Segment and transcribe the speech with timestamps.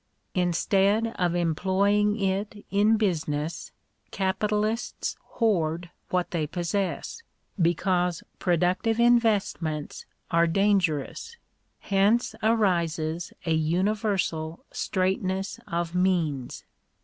[0.33, 3.71] Instead of em* ploying it in business,
[4.09, 7.21] capitalists hoard what they possess,
[7.61, 11.37] because productive investments are dangerous.
[11.81, 16.63] Hence arises a universal straitness of means.